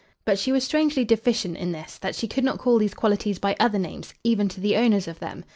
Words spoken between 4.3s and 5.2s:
to the owners of